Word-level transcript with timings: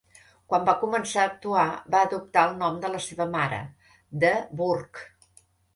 Quan 0.51 0.63
va 0.69 0.73
començar 0.83 1.25
a 1.25 1.29
actuar, 1.33 1.67
va 1.97 2.01
adoptar 2.07 2.47
el 2.49 2.59
nom 2.65 2.81
de 2.87 2.93
la 2.97 3.05
seva 3.11 3.31
mare, 3.39 3.63
"de 4.27 4.35
Burgh". 4.63 5.09